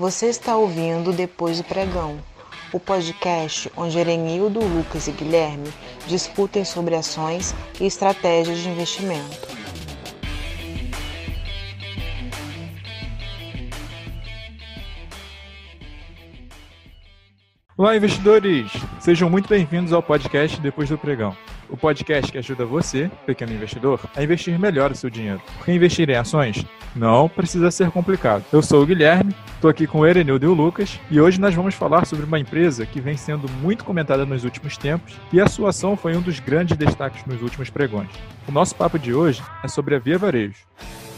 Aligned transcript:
Você 0.00 0.30
está 0.30 0.56
ouvindo 0.56 1.12
Depois 1.12 1.58
do 1.58 1.64
Pregão, 1.64 2.18
o 2.72 2.80
podcast 2.80 3.70
onde 3.76 3.98
Erenildo, 3.98 4.58
Lucas 4.58 5.06
e 5.08 5.12
Guilherme 5.12 5.70
discutem 6.06 6.64
sobre 6.64 6.94
ações 6.94 7.54
e 7.78 7.84
estratégias 7.84 8.60
de 8.60 8.70
investimento. 8.70 9.46
Olá, 17.76 17.94
investidores! 17.94 18.72
Sejam 19.00 19.28
muito 19.28 19.50
bem-vindos 19.50 19.92
ao 19.92 20.02
podcast 20.02 20.58
Depois 20.62 20.88
do 20.88 20.96
Pregão. 20.96 21.36
O 21.70 21.76
podcast 21.76 22.32
que 22.32 22.38
ajuda 22.38 22.66
você, 22.66 23.08
pequeno 23.24 23.52
investidor, 23.52 24.00
a 24.16 24.22
investir 24.22 24.58
melhor 24.58 24.90
o 24.90 24.96
seu 24.96 25.08
dinheiro. 25.08 25.40
Porque 25.56 25.72
investir 25.72 26.10
em 26.10 26.16
ações 26.16 26.64
não 26.96 27.28
precisa 27.28 27.70
ser 27.70 27.90
complicado. 27.90 28.44
Eu 28.52 28.60
sou 28.60 28.82
o 28.82 28.86
Guilherme, 28.86 29.32
estou 29.54 29.70
aqui 29.70 29.86
com 29.86 30.00
o 30.00 30.06
Erenildo 30.06 30.44
e 30.44 30.48
o 30.48 30.54
Lucas, 30.54 30.98
e 31.08 31.20
hoje 31.20 31.40
nós 31.40 31.54
vamos 31.54 31.74
falar 31.74 32.04
sobre 32.06 32.24
uma 32.24 32.40
empresa 32.40 32.84
que 32.84 33.00
vem 33.00 33.16
sendo 33.16 33.48
muito 33.62 33.84
comentada 33.84 34.26
nos 34.26 34.42
últimos 34.42 34.76
tempos 34.76 35.14
e 35.32 35.40
a 35.40 35.46
sua 35.46 35.70
ação 35.70 35.96
foi 35.96 36.16
um 36.16 36.20
dos 36.20 36.40
grandes 36.40 36.76
destaques 36.76 37.24
nos 37.24 37.40
últimos 37.40 37.70
pregões. 37.70 38.10
O 38.48 38.52
nosso 38.52 38.74
papo 38.74 38.98
de 38.98 39.14
hoje 39.14 39.40
é 39.62 39.68
sobre 39.68 39.94
a 39.94 39.98
Via 40.00 40.18
Varejo. 40.18 40.56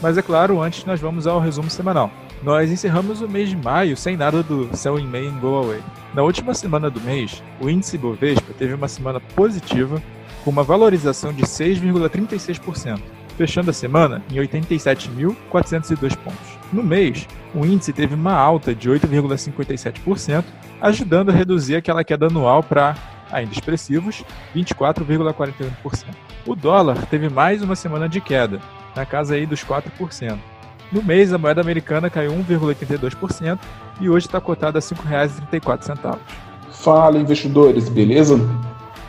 Mas 0.03 0.19
é 0.19 0.23
claro, 0.23 0.61
antes 0.61 0.85
nós 0.85 1.01
vamos 1.01 1.27
ao 1.27 1.41
resumo 1.41 1.71
semanal. 1.71 2.11
Nós 2.43 2.73
encerramos 2.73 3.23
o 3.23 3.29
mês 3.29 3.49
de 3.49 3.57
maio 3.57 3.97
sem 3.97 4.17
nada 4.17 4.43
do 4.43 4.77
Sell 4.77 4.99
in 4.99 5.07
May 5.07 5.29
and 5.29 5.39
Go 5.39 5.55
Away. 5.55 5.81
Na 6.13 6.23
última 6.23 6.53
semana 6.55 6.91
do 6.91 7.01
mês, 7.01 7.41
o 7.61 7.71
índice 7.71 7.97
Bovespa 7.97 8.53
teve 8.59 8.75
uma 8.75 8.89
semana 8.89 9.21
positiva, 9.21 10.03
com 10.45 10.51
uma 10.51 10.63
valorização 10.63 11.33
de 11.33 11.43
6,36%, 11.43 13.01
fechando 13.37 13.71
a 13.71 13.73
semana 13.73 14.23
em 14.31 14.37
87.402 14.37 16.17
pontos. 16.17 16.59
No 16.73 16.83
mês, 16.83 17.27
o 17.55 17.65
índice 17.65 17.93
teve 17.93 18.15
uma 18.15 18.35
alta 18.35 18.75
de 18.75 18.89
8,57%, 18.91 20.45
ajudando 20.81 21.31
a 21.31 21.33
reduzir 21.33 21.77
aquela 21.77 22.05
queda 22.05 22.27
anual 22.27 22.63
para, 22.63 22.97
ainda 23.31 23.53
expressivos, 23.53 24.25
24,41%. 24.55 26.07
O 26.47 26.55
dólar 26.55 27.07
teve 27.07 27.29
mais 27.29 27.63
uma 27.63 27.77
semana 27.77 28.09
de 28.09 28.21
queda, 28.21 28.61
na 28.97 29.07
casa 29.07 29.35
aí 29.35 29.47
dos 29.47 29.65
4%. 29.65 30.39
No 30.91 31.03
mês, 31.03 31.33
a 31.33 31.39
moeda 31.39 31.61
americana 31.61 32.11
caiu 32.11 32.33
1,82% 32.33 33.59
e 34.01 34.11
hoje 34.11 34.27
está 34.27 34.41
cotada 34.41 34.79
a 34.79 34.83
R$ 34.83 34.87
5,34. 34.87 36.19
Fala, 36.71 37.19
investidores, 37.19 37.89
beleza? 37.89 38.39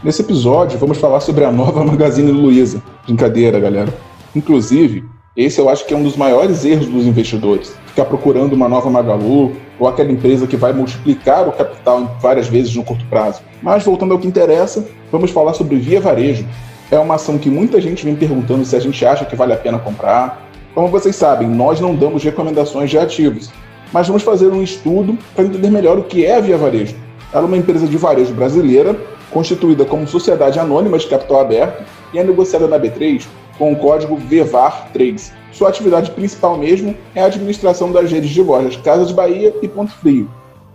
Nesse 0.03 0.21
episódio, 0.21 0.77
vamos 0.77 0.97
falar 0.97 1.21
sobre 1.21 1.45
a 1.45 1.51
nova 1.51 1.81
Magazine 1.85 2.29
Luiza. 2.29 2.83
Brincadeira, 3.05 3.57
galera. 3.57 3.93
Inclusive, 4.35 5.05
esse 5.37 5.61
eu 5.61 5.69
acho 5.69 5.85
que 5.85 5.93
é 5.93 5.97
um 5.97 6.03
dos 6.03 6.17
maiores 6.17 6.65
erros 6.65 6.87
dos 6.87 7.05
investidores. 7.05 7.73
Ficar 7.85 8.03
procurando 8.03 8.51
uma 8.51 8.67
nova 8.67 8.89
Magalu 8.89 9.53
ou 9.79 9.87
aquela 9.87 10.11
empresa 10.11 10.45
que 10.45 10.57
vai 10.57 10.73
multiplicar 10.73 11.47
o 11.47 11.53
capital 11.53 12.17
várias 12.21 12.49
vezes 12.49 12.75
no 12.75 12.83
curto 12.83 13.05
prazo. 13.05 13.41
Mas 13.61 13.85
voltando 13.85 14.11
ao 14.11 14.19
que 14.19 14.27
interessa, 14.27 14.85
vamos 15.09 15.31
falar 15.31 15.53
sobre 15.53 15.77
Via 15.77 16.01
Varejo. 16.01 16.45
É 16.91 16.99
uma 16.99 17.15
ação 17.15 17.37
que 17.37 17.49
muita 17.49 17.79
gente 17.79 18.03
vem 18.03 18.17
perguntando 18.17 18.65
se 18.65 18.75
a 18.75 18.81
gente 18.81 19.05
acha 19.05 19.23
que 19.23 19.37
vale 19.37 19.53
a 19.53 19.57
pena 19.57 19.79
comprar, 19.79 20.49
como 20.75 20.89
vocês 20.89 21.15
sabem, 21.15 21.47
nós 21.47 21.79
não 21.79 21.95
damos 21.95 22.21
recomendações 22.21 22.89
de 22.89 22.97
ativos, 22.97 23.49
mas 23.93 24.07
vamos 24.07 24.21
fazer 24.21 24.47
um 24.47 24.61
estudo 24.61 25.17
para 25.33 25.45
entender 25.45 25.69
melhor 25.69 25.97
o 25.97 26.03
que 26.03 26.25
é 26.25 26.35
a 26.35 26.41
Via 26.41 26.57
Varejo. 26.57 26.95
Ela 27.31 27.43
é 27.43 27.47
uma 27.47 27.57
empresa 27.57 27.87
de 27.87 27.97
varejo 27.97 28.33
brasileira, 28.33 28.95
constituída 29.33 29.83
como 29.83 30.07
sociedade 30.07 30.59
anônima 30.59 30.97
de 30.97 31.07
capital 31.07 31.41
aberto 31.41 31.83
e 32.13 32.19
é 32.19 32.23
negociada 32.23 32.67
na 32.67 32.79
B3 32.79 33.25
com 33.57 33.73
o 33.73 33.75
código 33.75 34.17
VEVAR3. 34.17 35.31
Sua 35.51 35.69
atividade 35.69 36.11
principal 36.11 36.57
mesmo 36.57 36.95
é 37.13 37.21
a 37.21 37.25
administração 37.25 37.91
das 37.91 38.11
redes 38.11 38.29
de 38.29 38.41
lojas 38.41 38.77
Casas 38.77 39.11
Bahia 39.11 39.53
e 39.61 39.67
Ponto 39.67 39.91
Frio. 39.91 40.29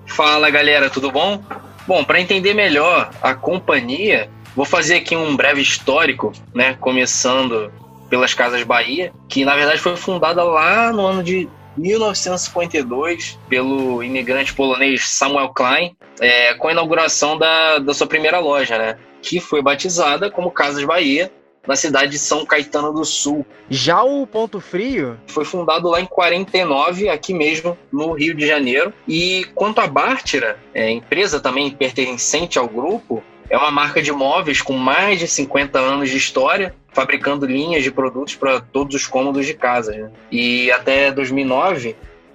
Fala 0.06 0.51
galera, 0.51 0.91
tudo 0.91 1.11
bom? 1.11 1.41
Bom, 1.86 2.05
para 2.05 2.20
entender 2.20 2.55
melhor 2.55 3.11
a 3.23 3.34
companhia, 3.34 4.29
vou 4.55 4.64
fazer 4.64 4.97
aqui 4.97 5.17
um 5.17 5.36
breve 5.36 5.61
histórico, 5.61 6.33
né? 6.55 6.77
Começando 6.80 7.73
pelas 8.08 8.35
Casas 8.35 8.63
Bahia, 8.63 9.13
que 9.29 9.45
na 9.45 9.55
verdade 9.55 9.80
foi 9.80 9.97
fundada 9.97 10.42
lá 10.42 10.92
no 10.92 11.05
ano 11.07 11.23
de 11.23 11.48
1952 11.78 13.39
pelo 13.48 14.02
imigrante 14.02 14.52
polonês 14.55 15.08
Samuel 15.08 15.50
Klein, 15.50 15.96
é, 16.20 16.55
com 16.55 16.68
a 16.68 16.72
inauguração 16.72 17.39
da, 17.39 17.78
da 17.78 17.94
sua 17.94 18.06
primeira 18.06 18.39
loja, 18.39 18.77
né? 18.78 18.98
Que 19.22 19.40
foi 19.40 19.62
batizada 19.62 20.30
como 20.30 20.50
Casas 20.50 20.84
Bahia, 20.84 21.33
na 21.68 21.77
cidade 21.77 22.12
de 22.12 22.18
São 22.18 22.46
Caetano 22.46 22.92
do 22.92 23.05
Sul. 23.05 23.44
Já 23.68 24.02
o 24.02 24.27
Ponto 24.27 24.58
Frio 24.58 25.18
foi 25.27 25.44
fundado 25.44 25.88
lá 25.88 26.00
em 26.00 26.06
49, 26.06 27.11
aqui 27.11 27.34
mesmo 27.34 27.77
no 27.92 28.12
Rio 28.12 28.34
de 28.34 28.46
Janeiro. 28.46 28.92
E 29.06 29.46
quanto 29.55 29.80
à 29.80 29.86
Bártira, 29.86 30.58
é, 30.72 30.90
empresa 30.90 31.38
também 31.38 31.70
pertencente 31.70 32.58
ao 32.58 32.67
grupo, 32.67 33.22
é 33.50 33.56
uma 33.56 33.70
marca 33.70 34.00
de 34.02 34.11
móveis 34.11 34.62
com 34.62 34.72
mais 34.74 35.18
de 35.18 35.28
50 35.28 35.78
anos 35.78 36.11
de 36.11 36.17
história, 36.17 36.74
fabricando 36.98 37.47
linhas 37.47 37.85
de 37.85 37.92
produtos 37.92 38.35
para 38.35 38.61
todos 38.61 38.97
os 38.97 39.07
cômodos 39.07 39.47
de 39.47 39.55
casa. 39.55 39.92
Né? 39.92 40.11
E 40.33 40.69
até 40.73 41.13
2009, 41.13 41.95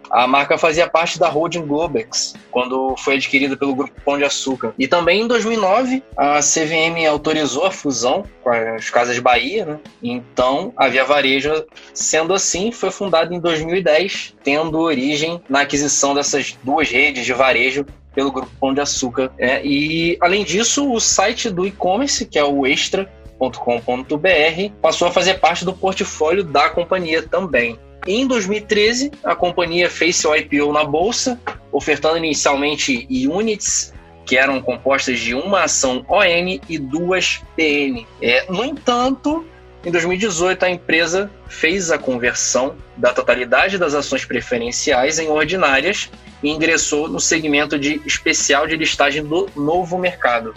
a 0.10 0.26
marca 0.26 0.58
fazia 0.58 0.88
parte 0.88 1.20
da 1.20 1.28
holding 1.28 1.66
Globex, 1.66 2.34
quando 2.50 2.96
foi 2.98 3.16
adquirida 3.16 3.58
pelo 3.58 3.76
Grupo 3.76 4.00
Pão 4.06 4.18
de 4.18 4.24
Açúcar. 4.24 4.74
E 4.80 4.88
também 4.88 5.24
em 5.24 5.28
2009, 5.28 6.02
a 6.16 6.40
CVM 6.40 7.06
autorizou 7.10 7.66
a 7.66 7.72
fusão 7.72 8.24
com 8.42 8.50
as 8.50 8.90
Casas 8.90 9.20
Bahia, 9.20 9.66
né? 9.66 9.80
Então, 10.02 10.72
a 10.78 10.88
Via 10.88 11.04
Varejo, 11.04 11.66
sendo 11.94 12.34
assim, 12.34 12.72
foi 12.72 12.90
fundada 12.90 13.36
em 13.36 13.42
2010, 13.42 14.36
tendo 14.42 14.80
origem 14.80 15.42
na 15.50 15.62
aquisição 15.62 16.14
dessas 16.14 16.58
duas 16.64 16.90
redes 16.90 17.26
de 17.26 17.34
varejo 17.34 17.86
pelo 18.16 18.32
Grupo 18.32 18.52
Pão 18.62 18.74
de 18.74 18.80
Açúcar. 18.80 19.30
É, 19.38 19.66
e, 19.66 20.18
além 20.22 20.46
disso, 20.46 20.90
o 20.90 21.02
site 21.02 21.50
do 21.50 21.66
e-commerce, 21.66 22.26
que 22.26 22.40
é 22.40 22.44
o 22.44 22.66
extra.com.br, 23.44 24.74
passou 24.82 25.08
a 25.08 25.12
fazer 25.12 25.36
parte 25.36 25.66
do 25.66 25.74
portfólio 25.74 26.44
da 26.44 26.70
companhia 26.70 27.22
também. 27.22 27.78
Em 28.06 28.28
2013, 28.28 29.12
a 29.24 29.36
companhia 29.36 29.90
fez 29.90 30.18
seu 30.18 30.36
IPO 30.36 30.72
na 30.72 30.84
bolsa, 30.84 31.40
ofertando 31.72 32.18
inicialmente 32.18 33.08
units 33.30 33.94
que 34.26 34.38
eram 34.38 34.62
compostas 34.62 35.20
de 35.20 35.34
uma 35.34 35.64
ação 35.64 36.06
ON 36.08 36.60
e 36.70 36.78
duas 36.78 37.42
PN. 37.56 38.06
É, 38.22 38.46
no 38.50 38.64
entanto, 38.64 39.46
em 39.86 39.92
2018, 39.92 40.64
a 40.64 40.70
empresa 40.70 41.30
fez 41.48 41.92
a 41.92 41.98
conversão 41.98 42.76
da 42.96 43.14
totalidade 43.14 43.78
das 43.78 43.94
ações 43.94 44.24
preferenciais 44.24 45.20
em 45.20 45.30
ordinárias 45.30 46.10
e 46.42 46.50
ingressou 46.50 47.08
no 47.08 47.20
segmento 47.20 47.78
de 47.78 48.02
especial 48.06 48.68
de 48.68 48.76
listagem 48.78 49.24
do 49.24 49.50
novo 49.56 49.98
mercado, 49.98 50.54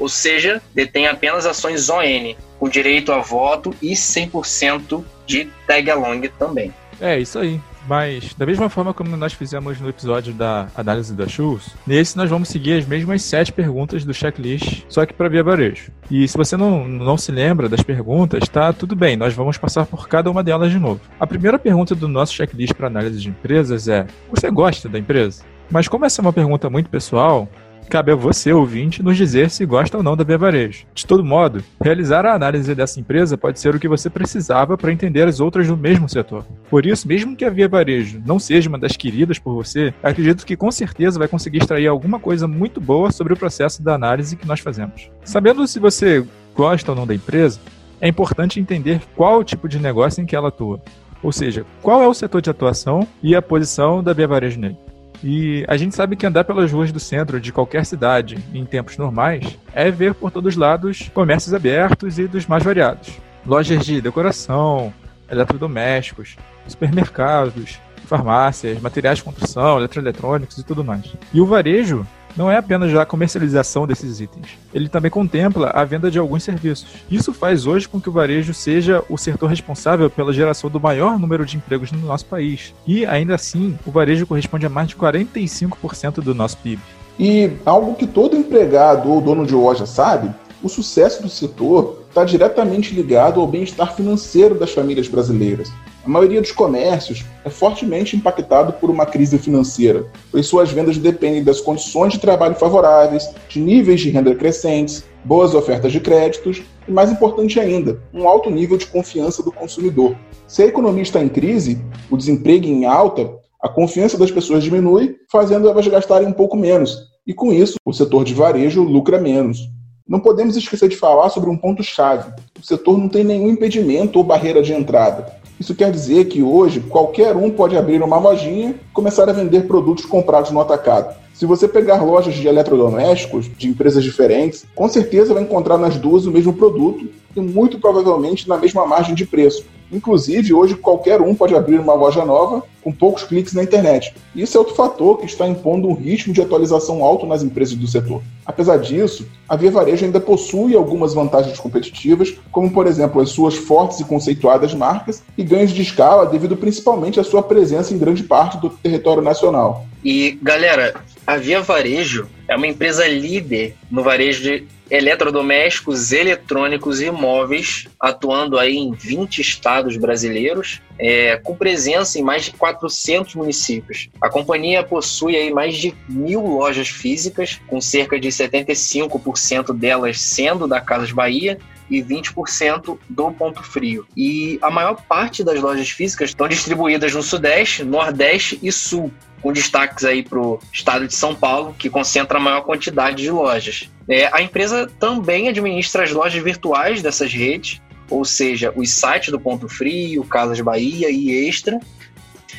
ou 0.00 0.08
seja, 0.08 0.60
detém 0.74 1.06
apenas 1.06 1.46
ações 1.46 1.88
ON, 1.88 2.34
com 2.58 2.68
direito 2.68 3.12
a 3.12 3.20
voto 3.20 3.74
e 3.80 3.92
100% 3.92 5.04
de 5.26 5.48
tag 5.66 5.90
along 5.90 6.28
também. 6.38 6.72
É, 7.00 7.18
isso 7.18 7.38
aí. 7.38 7.60
Mas, 7.88 8.34
da 8.34 8.46
mesma 8.46 8.68
forma 8.68 8.92
como 8.92 9.16
nós 9.16 9.32
fizemos 9.32 9.80
no 9.80 9.88
episódio 9.88 10.32
da 10.32 10.68
análise 10.76 11.14
das 11.14 11.32
shows, 11.32 11.74
nesse 11.86 12.16
nós 12.16 12.28
vamos 12.28 12.48
seguir 12.48 12.74
as 12.74 12.86
mesmas 12.86 13.22
sete 13.22 13.52
perguntas 13.52 14.04
do 14.04 14.12
checklist, 14.14 14.84
só 14.88 15.04
que 15.06 15.14
para 15.14 15.28
via 15.28 15.42
varejo. 15.42 15.90
E 16.10 16.28
se 16.28 16.36
você 16.36 16.56
não, 16.56 16.86
não 16.86 17.16
se 17.16 17.32
lembra 17.32 17.68
das 17.68 17.82
perguntas, 17.82 18.48
tá 18.48 18.72
tudo 18.72 18.94
bem, 18.94 19.16
nós 19.16 19.34
vamos 19.34 19.56
passar 19.56 19.86
por 19.86 20.08
cada 20.08 20.30
uma 20.30 20.44
delas 20.44 20.70
de 20.70 20.78
novo. 20.78 21.00
A 21.18 21.26
primeira 21.26 21.58
pergunta 21.58 21.94
do 21.94 22.06
nosso 22.06 22.34
checklist 22.34 22.74
para 22.74 22.86
análise 22.86 23.18
de 23.18 23.28
empresas 23.28 23.88
é: 23.88 24.06
Você 24.30 24.50
gosta 24.50 24.88
da 24.88 24.98
empresa? 24.98 25.42
Mas 25.70 25.88
como 25.88 26.04
essa 26.04 26.20
é 26.20 26.22
uma 26.22 26.32
pergunta 26.32 26.68
muito 26.68 26.90
pessoal, 26.90 27.48
cabe 27.90 28.12
a 28.12 28.14
você, 28.14 28.52
ouvinte, 28.52 29.02
nos 29.02 29.16
dizer 29.16 29.50
se 29.50 29.66
gosta 29.66 29.96
ou 29.96 30.02
não 30.02 30.16
da 30.16 30.22
Via 30.22 30.38
Varejo. 30.38 30.86
De 30.94 31.04
todo 31.04 31.24
modo, 31.24 31.62
realizar 31.82 32.24
a 32.24 32.34
análise 32.34 32.72
dessa 32.72 33.00
empresa 33.00 33.36
pode 33.36 33.58
ser 33.58 33.74
o 33.74 33.80
que 33.80 33.88
você 33.88 34.08
precisava 34.08 34.78
para 34.78 34.92
entender 34.92 35.26
as 35.26 35.40
outras 35.40 35.66
do 35.66 35.76
mesmo 35.76 36.08
setor. 36.08 36.46
Por 36.70 36.86
isso, 36.86 37.08
mesmo 37.08 37.34
que 37.34 37.44
a 37.44 37.50
Via 37.50 37.68
Varejo 37.68 38.22
não 38.24 38.38
seja 38.38 38.68
uma 38.68 38.78
das 38.78 38.96
queridas 38.96 39.40
por 39.40 39.54
você, 39.54 39.92
acredito 40.04 40.46
que 40.46 40.56
com 40.56 40.70
certeza 40.70 41.18
vai 41.18 41.26
conseguir 41.26 41.58
extrair 41.58 41.88
alguma 41.88 42.20
coisa 42.20 42.46
muito 42.46 42.80
boa 42.80 43.10
sobre 43.10 43.32
o 43.32 43.36
processo 43.36 43.82
da 43.82 43.94
análise 43.94 44.36
que 44.36 44.46
nós 44.46 44.60
fazemos. 44.60 45.10
Sabendo 45.24 45.66
se 45.66 45.80
você 45.80 46.24
gosta 46.54 46.92
ou 46.92 46.96
não 46.96 47.06
da 47.08 47.14
empresa, 47.14 47.58
é 48.00 48.06
importante 48.06 48.60
entender 48.60 49.02
qual 49.16 49.42
tipo 49.42 49.68
de 49.68 49.80
negócio 49.80 50.22
em 50.22 50.26
que 50.26 50.36
ela 50.36 50.48
atua. 50.48 50.80
Ou 51.22 51.32
seja, 51.32 51.66
qual 51.82 52.00
é 52.02 52.06
o 52.06 52.14
setor 52.14 52.40
de 52.40 52.50
atuação 52.50 53.06
e 53.20 53.34
a 53.34 53.42
posição 53.42 54.00
da 54.00 54.12
Via 54.12 54.28
Varejo 54.28 54.60
nele. 54.60 54.78
E 55.22 55.64
a 55.68 55.76
gente 55.76 55.94
sabe 55.94 56.16
que 56.16 56.26
andar 56.26 56.44
pelas 56.44 56.72
ruas 56.72 56.90
do 56.90 56.98
centro 56.98 57.40
de 57.40 57.52
qualquer 57.52 57.84
cidade 57.84 58.38
em 58.54 58.64
tempos 58.64 58.96
normais 58.96 59.58
é 59.74 59.90
ver 59.90 60.14
por 60.14 60.30
todos 60.30 60.54
os 60.54 60.56
lados 60.58 61.10
comércios 61.12 61.52
abertos 61.52 62.18
e 62.18 62.26
dos 62.26 62.46
mais 62.46 62.64
variados. 62.64 63.10
Lojas 63.46 63.84
de 63.84 64.00
decoração, 64.00 64.92
eletrodomésticos, 65.30 66.36
supermercados, 66.66 67.78
farmácias, 68.06 68.80
materiais 68.80 69.18
de 69.18 69.24
construção, 69.24 69.78
eletroeletrônicos 69.78 70.58
e 70.58 70.64
tudo 70.64 70.84
mais. 70.84 71.14
E 71.32 71.40
o 71.40 71.46
varejo 71.46 72.06
não 72.36 72.50
é 72.50 72.56
apenas 72.56 72.94
a 72.94 73.04
comercialização 73.04 73.86
desses 73.86 74.20
itens, 74.20 74.58
ele 74.72 74.88
também 74.88 75.10
contempla 75.10 75.70
a 75.70 75.84
venda 75.84 76.10
de 76.10 76.18
alguns 76.18 76.42
serviços. 76.42 76.86
Isso 77.10 77.32
faz 77.32 77.66
hoje 77.66 77.88
com 77.88 78.00
que 78.00 78.08
o 78.08 78.12
varejo 78.12 78.54
seja 78.54 79.02
o 79.08 79.18
setor 79.18 79.48
responsável 79.48 80.08
pela 80.08 80.32
geração 80.32 80.70
do 80.70 80.80
maior 80.80 81.18
número 81.18 81.44
de 81.44 81.56
empregos 81.56 81.92
no 81.92 81.98
nosso 81.98 82.26
país. 82.26 82.74
E, 82.86 83.04
ainda 83.06 83.34
assim, 83.34 83.78
o 83.84 83.90
varejo 83.90 84.26
corresponde 84.26 84.66
a 84.66 84.70
mais 84.70 84.88
de 84.88 84.96
45% 84.96 86.16
do 86.16 86.34
nosso 86.34 86.56
PIB. 86.58 86.80
E 87.18 87.52
algo 87.66 87.94
que 87.94 88.06
todo 88.06 88.36
empregado 88.36 89.10
ou 89.10 89.20
dono 89.20 89.46
de 89.46 89.54
loja 89.54 89.84
sabe, 89.84 90.30
o 90.62 90.68
sucesso 90.68 91.22
do 91.22 91.28
setor 91.28 92.04
está 92.08 92.24
diretamente 92.24 92.94
ligado 92.94 93.40
ao 93.40 93.46
bem-estar 93.46 93.94
financeiro 93.94 94.54
das 94.54 94.72
famílias 94.72 95.08
brasileiras. 95.08 95.70
A 96.02 96.08
maioria 96.08 96.40
dos 96.40 96.50
comércios 96.50 97.26
é 97.44 97.50
fortemente 97.50 98.16
impactado 98.16 98.72
por 98.72 98.88
uma 98.88 99.04
crise 99.04 99.38
financeira, 99.38 100.06
pois 100.32 100.46
suas 100.46 100.70
vendas 100.70 100.96
dependem 100.96 101.44
das 101.44 101.60
condições 101.60 102.14
de 102.14 102.18
trabalho 102.18 102.54
favoráveis, 102.54 103.28
de 103.50 103.60
níveis 103.60 104.00
de 104.00 104.08
renda 104.08 104.34
crescentes, 104.34 105.04
boas 105.22 105.54
ofertas 105.54 105.92
de 105.92 106.00
créditos 106.00 106.62
e, 106.88 106.90
mais 106.90 107.12
importante 107.12 107.60
ainda, 107.60 108.00
um 108.14 108.26
alto 108.26 108.48
nível 108.48 108.78
de 108.78 108.86
confiança 108.86 109.42
do 109.42 109.52
consumidor. 109.52 110.16
Se 110.48 110.62
a 110.62 110.66
economia 110.66 111.02
está 111.02 111.22
em 111.22 111.28
crise, 111.28 111.78
o 112.10 112.16
desemprego 112.16 112.66
em 112.66 112.86
alta, 112.86 113.30
a 113.62 113.68
confiança 113.68 114.16
das 114.16 114.30
pessoas 114.30 114.64
diminui, 114.64 115.16
fazendo 115.30 115.68
elas 115.68 115.86
gastarem 115.86 116.28
um 116.28 116.32
pouco 116.32 116.56
menos, 116.56 116.96
e 117.26 117.34
com 117.34 117.52
isso, 117.52 117.74
o 117.84 117.92
setor 117.92 118.24
de 118.24 118.32
varejo 118.32 118.82
lucra 118.82 119.20
menos. 119.20 119.68
Não 120.08 120.18
podemos 120.18 120.56
esquecer 120.56 120.88
de 120.88 120.96
falar 120.96 121.28
sobre 121.28 121.50
um 121.50 121.56
ponto-chave: 121.56 122.32
o 122.58 122.66
setor 122.66 122.98
não 122.98 123.08
tem 123.08 123.22
nenhum 123.22 123.50
impedimento 123.50 124.18
ou 124.18 124.24
barreira 124.24 124.62
de 124.62 124.72
entrada. 124.72 125.39
Isso 125.60 125.74
quer 125.74 125.90
dizer 125.90 126.24
que 126.24 126.42
hoje 126.42 126.80
qualquer 126.80 127.36
um 127.36 127.50
pode 127.50 127.76
abrir 127.76 128.02
uma 128.02 128.18
lojinha 128.18 128.70
e 128.70 128.94
começar 128.94 129.28
a 129.28 129.32
vender 129.34 129.66
produtos 129.68 130.06
comprados 130.06 130.50
no 130.50 130.58
atacado. 130.58 131.14
Se 131.40 131.46
você 131.46 131.66
pegar 131.66 132.02
lojas 132.02 132.34
de 132.34 132.46
eletrodomésticos 132.46 133.50
de 133.56 133.66
empresas 133.66 134.04
diferentes, 134.04 134.66
com 134.74 134.86
certeza 134.90 135.32
vai 135.32 135.42
encontrar 135.42 135.78
nas 135.78 135.96
duas 135.96 136.26
o 136.26 136.30
mesmo 136.30 136.52
produto 136.52 137.08
e 137.34 137.40
muito 137.40 137.78
provavelmente 137.78 138.46
na 138.46 138.58
mesma 138.58 138.86
margem 138.86 139.14
de 139.14 139.24
preço. 139.24 139.64
Inclusive, 139.90 140.52
hoje 140.52 140.74
qualquer 140.74 141.22
um 141.22 141.34
pode 141.34 141.54
abrir 141.54 141.80
uma 141.80 141.94
loja 141.94 142.26
nova 142.26 142.62
com 142.82 142.92
poucos 142.92 143.22
cliques 143.22 143.54
na 143.54 143.62
internet. 143.62 144.14
Isso 144.36 144.54
é 144.54 144.60
outro 144.60 144.74
fator 144.74 145.16
que 145.16 145.24
está 145.24 145.48
impondo 145.48 145.88
um 145.88 145.94
ritmo 145.94 146.34
de 146.34 146.42
atualização 146.42 147.02
alto 147.02 147.24
nas 147.24 147.42
empresas 147.42 147.74
do 147.74 147.88
setor. 147.88 148.20
Apesar 148.44 148.76
disso, 148.76 149.26
a 149.48 149.56
Via 149.56 149.70
Varejo 149.70 150.04
ainda 150.04 150.20
possui 150.20 150.76
algumas 150.76 151.14
vantagens 151.14 151.58
competitivas, 151.58 152.34
como 152.52 152.70
por 152.70 152.86
exemplo 152.86 153.18
as 153.18 153.30
suas 153.30 153.54
fortes 153.54 153.98
e 153.98 154.04
conceituadas 154.04 154.74
marcas 154.74 155.22
e 155.38 155.42
ganhos 155.42 155.70
de 155.70 155.80
escala 155.80 156.26
devido 156.26 156.54
principalmente 156.54 157.18
à 157.18 157.24
sua 157.24 157.42
presença 157.42 157.94
em 157.94 157.98
grande 157.98 158.24
parte 158.24 158.58
do 158.58 158.68
território 158.68 159.22
nacional. 159.22 159.86
E 160.04 160.38
galera, 160.42 160.94
a 161.26 161.36
Via 161.36 161.60
Varejo 161.60 162.28
é 162.48 162.56
uma 162.56 162.66
empresa 162.66 163.06
líder 163.06 163.76
no 163.90 164.02
varejo 164.02 164.42
de 164.42 164.66
eletrodomésticos, 164.90 166.10
eletrônicos 166.10 167.00
e 167.00 167.10
móveis, 167.10 167.86
atuando 168.00 168.58
aí 168.58 168.76
em 168.76 168.92
20 168.92 169.40
estados 169.40 169.96
brasileiros, 169.96 170.80
é, 170.98 171.36
com 171.36 171.54
presença 171.54 172.18
em 172.18 172.22
mais 172.22 172.46
de 172.46 172.50
400 172.52 173.36
municípios. 173.36 174.08
A 174.20 174.28
companhia 174.28 174.82
possui 174.82 175.36
aí 175.36 175.52
mais 175.52 175.76
de 175.76 175.94
mil 176.08 176.44
lojas 176.44 176.88
físicas, 176.88 177.60
com 177.68 177.80
cerca 177.80 178.18
de 178.18 178.28
75% 178.28 179.72
delas 179.72 180.20
sendo 180.20 180.66
da 180.66 180.80
Casas 180.80 181.12
Bahia 181.12 181.56
e 181.88 182.02
20% 182.02 182.98
do 183.08 183.32
Ponto 183.32 183.62
Frio. 183.62 184.06
E 184.16 184.58
a 184.62 184.70
maior 184.70 185.02
parte 185.08 185.42
das 185.42 185.60
lojas 185.60 185.90
físicas 185.90 186.30
estão 186.30 186.48
distribuídas 186.48 187.14
no 187.14 187.22
Sudeste, 187.22 187.84
Nordeste 187.84 188.58
e 188.62 188.70
Sul, 188.70 189.12
com 189.42 189.52
destaques 189.52 190.04
aí 190.04 190.22
para 190.22 190.38
o 190.38 190.60
estado 190.72 191.06
de 191.06 191.14
São 191.14 191.34
Paulo, 191.34 191.74
que 191.78 191.88
concentra 191.88 192.38
a 192.38 192.40
maior 192.40 192.62
quantidade 192.62 193.22
de 193.22 193.30
lojas. 193.30 193.90
É, 194.08 194.28
a 194.32 194.42
empresa 194.42 194.90
também 194.98 195.48
administra 195.48 196.02
as 196.02 196.10
lojas 196.10 196.42
virtuais 196.42 197.02
dessas 197.02 197.32
redes, 197.32 197.80
ou 198.08 198.24
seja, 198.24 198.72
os 198.74 198.90
sites 198.90 199.30
do 199.30 199.40
Ponto 199.40 199.68
Frio, 199.68 200.24
Casas 200.24 200.60
Bahia 200.60 201.10
e 201.10 201.48
Extra. 201.48 201.78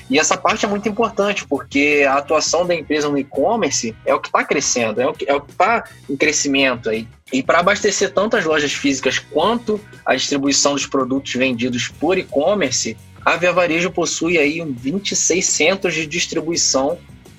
E 0.10 0.20
essa 0.20 0.36
parte 0.36 0.66
é 0.66 0.68
muito 0.68 0.90
importante, 0.90 1.46
porque 1.48 2.06
a 2.08 2.16
atuação 2.16 2.66
da 2.66 2.76
empresa 2.76 3.10
no 3.10 3.18
e-commerce 3.18 3.96
é 4.06 4.14
o 4.14 4.20
que 4.20 4.28
está 4.28 4.44
crescendo, 4.44 5.00
é 5.00 5.08
o 5.08 5.14
que 5.14 5.30
é 5.30 5.38
está 5.38 5.86
em 6.10 6.18
crescimento 6.18 6.90
aí. 6.90 7.08
E 7.32 7.42
para 7.42 7.60
abastecer 7.60 8.14
tanto 8.14 8.36
as 8.36 8.44
lojas 8.44 8.74
físicas 8.74 9.20
quanto 9.20 9.80
a 10.06 10.14
distribuição 10.14 10.74
dos 10.74 10.86
produtos 10.86 11.34
vendidos 11.34 11.88
por 11.88 12.18
e-commerce, 12.18 12.98
a 13.24 13.36
Via 13.36 13.54
Varejo 13.54 13.92
possui 13.92 14.38
aí 14.38 14.64
26 14.66 15.46
centros 15.46 15.94
de 15.94 16.06
distribuição 16.08 16.98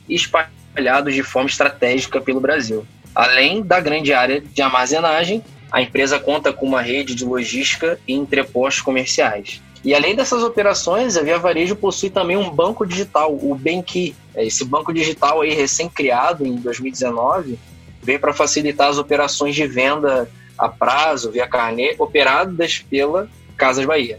espalhados 0.09 1.15
de 1.15 1.23
forma 1.23 1.49
estratégica 1.49 2.21
pelo 2.21 2.41
Brasil. 2.41 2.87
Além 3.15 3.63
da 3.63 3.81
grande 3.81 4.13
área 4.13 4.41
de 4.41 4.63
armazenagem, 4.63 5.43
a 5.71 5.83
empresa 5.83 6.19
conta 6.19 6.53
com 6.53 6.67
uma 6.67 6.81
rede 6.81 7.15
de 7.15 7.25
logística 7.25 7.99
e 8.07 8.15
entrepostos 8.15 8.83
comerciais. 8.83 9.61
E 9.85 9.95
além 9.95 10.15
dessas 10.15 10.43
operações, 10.45 11.17
a 11.17 11.23
Via 11.23 11.39
Varejo 11.39 11.75
possui 11.75 12.11
também 12.11 12.37
um 12.37 12.49
banco 12.49 12.87
digital, 12.87 13.35
o 13.35 13.55
Benki. 13.55 14.15
Esse 14.37 14.65
banco 14.65 14.95
digital 14.95 15.41
aí 15.41 15.53
recém-criado 15.53 16.47
em 16.47 16.55
2019 16.57 17.59
veio 18.03 18.21
para 18.21 18.33
facilitar 18.33 18.89
as 18.89 18.99
operações 18.99 19.55
de 19.55 19.67
venda 19.67 20.31
a 20.57 20.69
prazo 20.69 21.31
via 21.31 21.47
carnê 21.47 21.95
operadas 21.99 22.85
pela 22.89 23.29
Casas 23.57 23.85
Bahia. 23.85 24.19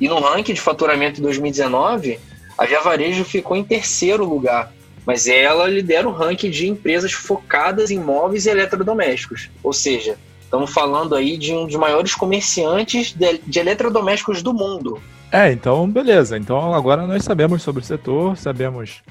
E 0.00 0.08
no 0.08 0.20
ranking 0.20 0.54
de 0.54 0.60
faturamento 0.60 1.16
de 1.16 1.22
2019, 1.22 2.18
a 2.56 2.66
Via 2.66 2.80
Varejo 2.80 3.24
ficou 3.24 3.56
em 3.56 3.64
terceiro 3.64 4.24
lugar, 4.24 4.72
mas 5.06 5.26
ela 5.26 5.68
lidera 5.68 6.08
o 6.08 6.12
ranking 6.12 6.50
de 6.50 6.68
empresas 6.68 7.12
focadas 7.12 7.90
em 7.90 7.98
móveis 7.98 8.46
e 8.46 8.50
eletrodomésticos. 8.50 9.50
Ou 9.62 9.72
seja, 9.72 10.16
estamos 10.42 10.72
falando 10.72 11.14
aí 11.14 11.36
de 11.36 11.52
um 11.52 11.66
dos 11.66 11.76
maiores 11.76 12.14
comerciantes 12.14 13.12
de, 13.12 13.38
de 13.38 13.58
eletrodomésticos 13.58 14.42
do 14.42 14.54
mundo. 14.54 15.00
É, 15.32 15.50
então 15.50 15.88
beleza. 15.88 16.38
Então 16.38 16.72
agora 16.72 17.06
nós 17.06 17.24
sabemos 17.24 17.62
sobre 17.62 17.82
o 17.82 17.84
setor, 17.84 18.36
sabemos 18.36 19.02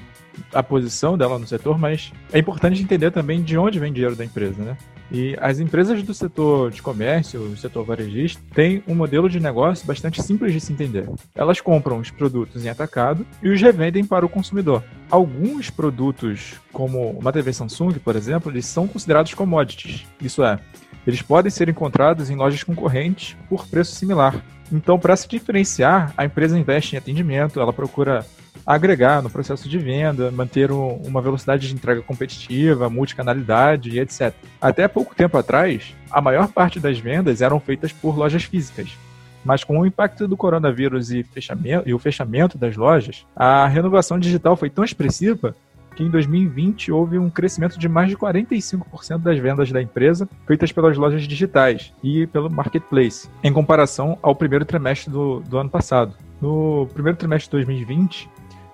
a 0.52 0.62
posição 0.62 1.16
dela 1.16 1.38
no 1.38 1.46
setor, 1.46 1.78
mas 1.78 2.12
é 2.32 2.38
importante 2.38 2.82
entender 2.82 3.10
também 3.10 3.42
de 3.42 3.56
onde 3.58 3.78
vem 3.78 3.92
dinheiro 3.92 4.16
da 4.16 4.24
empresa, 4.24 4.62
né? 4.62 4.76
E 5.10 5.36
as 5.40 5.60
empresas 5.60 6.02
do 6.02 6.14
setor 6.14 6.70
de 6.70 6.82
comércio, 6.82 7.56
setor 7.56 7.84
varejista, 7.84 8.42
têm 8.54 8.82
um 8.86 8.94
modelo 8.94 9.28
de 9.28 9.38
negócio 9.38 9.86
bastante 9.86 10.22
simples 10.22 10.52
de 10.52 10.60
se 10.60 10.72
entender. 10.72 11.08
Elas 11.34 11.60
compram 11.60 11.98
os 11.98 12.10
produtos 12.10 12.64
em 12.64 12.68
atacado 12.68 13.26
e 13.42 13.48
os 13.48 13.60
revendem 13.60 14.04
para 14.04 14.26
o 14.26 14.28
consumidor. 14.28 14.82
Alguns 15.10 15.70
produtos, 15.70 16.54
como 16.72 17.10
uma 17.10 17.32
TV 17.32 17.52
Samsung, 17.52 17.94
por 17.94 18.16
exemplo, 18.16 18.50
eles 18.50 18.66
são 18.66 18.88
considerados 18.88 19.34
commodities. 19.34 20.06
Isso 20.20 20.42
é, 20.42 20.58
eles 21.06 21.22
podem 21.22 21.50
ser 21.50 21.68
encontrados 21.68 22.30
em 22.30 22.36
lojas 22.36 22.62
concorrentes 22.62 23.36
por 23.48 23.66
preço 23.66 23.94
similar. 23.94 24.42
Então, 24.72 24.98
para 24.98 25.16
se 25.16 25.28
diferenciar, 25.28 26.12
a 26.16 26.24
empresa 26.24 26.58
investe 26.58 26.94
em 26.94 26.98
atendimento, 26.98 27.60
ela 27.60 27.72
procura 27.72 28.24
agregar 28.66 29.22
no 29.22 29.30
processo 29.30 29.68
de 29.68 29.78
venda, 29.78 30.30
manter 30.30 30.70
um, 30.72 30.94
uma 31.04 31.20
velocidade 31.20 31.68
de 31.68 31.74
entrega 31.74 32.02
competitiva, 32.02 32.88
multicanalidade 32.88 33.90
e 33.90 34.00
etc. 34.00 34.34
Até 34.60 34.88
pouco 34.88 35.14
tempo 35.14 35.36
atrás, 35.36 35.94
a 36.10 36.20
maior 36.20 36.48
parte 36.48 36.80
das 36.80 36.98
vendas 36.98 37.42
eram 37.42 37.60
feitas 37.60 37.92
por 37.92 38.16
lojas 38.16 38.44
físicas. 38.44 38.96
Mas 39.44 39.62
com 39.62 39.78
o 39.78 39.86
impacto 39.86 40.26
do 40.26 40.36
coronavírus 40.36 41.10
e, 41.10 41.22
fechamento, 41.22 41.88
e 41.88 41.92
o 41.92 41.98
fechamento 41.98 42.56
das 42.56 42.76
lojas, 42.76 43.26
a 43.36 43.66
renovação 43.66 44.18
digital 44.18 44.56
foi 44.56 44.70
tão 44.70 44.82
expressiva 44.82 45.54
que 45.94 46.02
em 46.02 46.10
2020 46.10 46.90
houve 46.90 47.18
um 47.18 47.30
crescimento 47.30 47.78
de 47.78 47.88
mais 47.88 48.08
de 48.08 48.16
45% 48.16 49.18
das 49.18 49.38
vendas 49.38 49.70
da 49.70 49.80
empresa 49.80 50.28
feitas 50.46 50.72
pelas 50.72 50.96
lojas 50.96 51.22
digitais 51.22 51.92
e 52.02 52.26
pelo 52.26 52.50
marketplace, 52.50 53.28
em 53.42 53.52
comparação 53.52 54.18
ao 54.20 54.34
primeiro 54.34 54.64
trimestre 54.64 55.10
do, 55.10 55.40
do 55.40 55.58
ano 55.58 55.70
passado. 55.70 56.14
No 56.40 56.88
primeiro 56.92 57.16
trimestre 57.16 57.46
de 57.46 57.64
2020, 57.64 58.28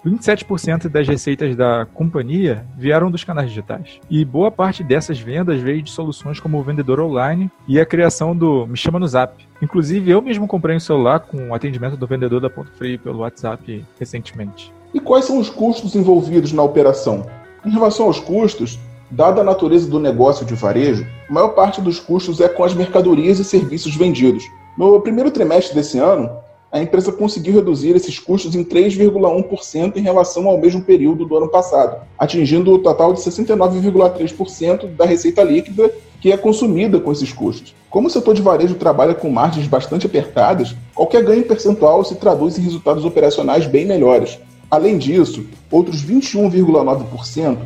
27% 0.05 0.89
das 0.89 1.07
receitas 1.07 1.55
da 1.55 1.87
companhia 1.93 2.65
vieram 2.77 3.11
dos 3.11 3.23
canais 3.23 3.49
digitais. 3.49 4.01
E 4.09 4.25
boa 4.25 4.51
parte 4.51 4.83
dessas 4.83 5.21
vendas 5.21 5.61
veio 5.61 5.83
de 5.83 5.91
soluções 5.91 6.41
como 6.41 6.59
o 6.59 6.63
vendedor 6.63 7.01
online 7.01 7.51
e 7.69 7.79
a 7.79 7.85
criação 7.85 8.35
do 8.35 8.67
Me 8.67 8.77
Chama 8.77 8.99
no 8.99 9.07
Zap. 9.07 9.47
Inclusive, 9.61 10.11
eu 10.11 10.23
mesmo 10.23 10.47
comprei 10.47 10.75
um 10.75 10.81
celular 10.81 11.21
com 11.21 11.51
o 11.51 11.55
atendimento 11.55 11.97
do 11.97 12.07
vendedor 12.07 12.41
da 12.41 12.49
Ponto 12.49 12.71
Free 12.73 12.97
pelo 12.97 13.19
WhatsApp 13.19 13.85
recentemente. 13.99 14.73
E 14.95 15.01
quais 15.01 15.27
são 15.27 15.39
os 15.39 15.51
custos 15.51 15.95
envolvidos 15.95 16.53
na 16.53 16.63
operação? 16.63 17.27
Em 17.65 17.71
relação 17.71 18.07
aos 18.07 18.19
custos, 18.19 18.79
dada 19.11 19.43
a 19.43 19.45
natureza 19.45 19.89
do 19.89 20.01
negócio 20.01 20.47
de 20.47 20.55
varejo, 20.55 21.07
a 21.29 21.33
maior 21.33 21.51
parte 21.51 21.81
dos 21.81 22.01
custos 22.01 22.41
é 22.41 22.49
com 22.49 22.65
as 22.65 22.75
mercadorias 22.75 23.39
e 23.39 23.45
serviços 23.45 23.95
vendidos. 23.95 24.45
No 24.79 24.99
primeiro 25.01 25.31
trimestre 25.31 25.75
desse 25.75 25.99
ano, 25.99 26.31
a 26.73 26.81
empresa 26.81 27.11
conseguiu 27.11 27.55
reduzir 27.55 27.97
esses 27.97 28.19
custos 28.19 28.55
em 28.55 28.65
3,1% 28.65 29.97
em 29.97 30.01
relação 30.01 30.49
ao 30.49 30.59
mesmo 30.59 30.83
período 30.83 31.25
do 31.25 31.37
ano 31.37 31.49
passado, 31.49 32.01
atingindo 32.19 32.73
o 32.73 32.79
total 32.79 33.13
de 33.13 33.21
69,3% 33.21 34.87
da 34.95 35.05
receita 35.05 35.43
líquida 35.43 35.93
que 36.21 36.31
é 36.31 36.37
consumida 36.37 37.01
com 37.01 37.11
esses 37.11 37.33
custos. 37.33 37.75
Como 37.89 38.07
o 38.07 38.11
setor 38.11 38.35
de 38.35 38.43
varejo 38.43 38.75
trabalha 38.75 39.15
com 39.15 39.31
margens 39.31 39.67
bastante 39.67 40.07
apertadas, 40.07 40.77
qualquer 40.95 41.25
ganho 41.25 41.43
percentual 41.43 42.05
se 42.05 42.15
traduz 42.15 42.59
em 42.59 42.63
resultados 42.63 43.05
operacionais 43.05 43.67
bem 43.67 43.87
melhores. 43.87 44.39
Além 44.71 44.99
disso, 44.99 45.47
outros 45.71 46.05
21,9% 46.05 47.59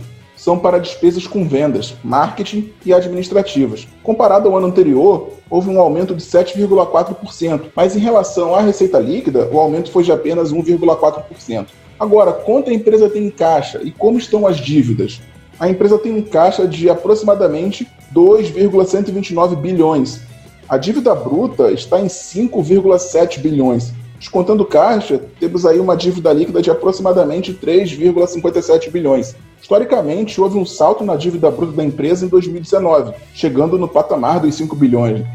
são 0.44 0.58
para 0.58 0.78
despesas 0.78 1.26
com 1.26 1.48
vendas, 1.48 1.94
marketing 2.04 2.70
e 2.84 2.92
administrativas. 2.92 3.88
Comparado 4.02 4.46
ao 4.46 4.58
ano 4.58 4.66
anterior, 4.66 5.30
houve 5.48 5.70
um 5.70 5.80
aumento 5.80 6.14
de 6.14 6.22
7,4%, 6.22 7.62
mas 7.74 7.96
em 7.96 7.98
relação 7.98 8.54
à 8.54 8.60
receita 8.60 8.98
líquida, 8.98 9.48
o 9.50 9.58
aumento 9.58 9.90
foi 9.90 10.04
de 10.04 10.12
apenas 10.12 10.52
1,4%. 10.52 11.68
Agora, 11.98 12.30
quanto 12.30 12.68
a 12.68 12.74
empresa 12.74 13.08
tem 13.08 13.24
em 13.24 13.30
caixa 13.30 13.80
e 13.82 13.90
como 13.90 14.18
estão 14.18 14.46
as 14.46 14.58
dívidas? 14.58 15.22
A 15.58 15.66
empresa 15.66 15.96
tem 15.96 16.12
um 16.12 16.20
caixa 16.20 16.68
de 16.68 16.90
aproximadamente 16.90 17.88
2,129 18.10 19.56
bilhões. 19.56 20.20
A 20.68 20.76
dívida 20.76 21.14
bruta 21.14 21.72
está 21.72 21.98
em 21.98 22.06
5,7 22.06 23.38
bilhões. 23.38 23.94
Descontando 24.24 24.64
caixa, 24.64 25.20
temos 25.38 25.66
aí 25.66 25.78
uma 25.78 25.94
dívida 25.94 26.32
líquida 26.32 26.62
de 26.62 26.70
aproximadamente 26.70 27.52
3,57 27.52 28.90
bilhões. 28.90 29.36
Historicamente, 29.60 30.40
houve 30.40 30.56
um 30.56 30.64
salto 30.64 31.04
na 31.04 31.14
dívida 31.14 31.50
bruta 31.50 31.74
da 31.74 31.84
empresa 31.84 32.24
em 32.24 32.28
2019, 32.30 33.12
chegando 33.34 33.78
no 33.78 33.86
patamar 33.86 34.40
dos 34.40 34.54
5 34.54 34.74
bilhões. 34.76 35.26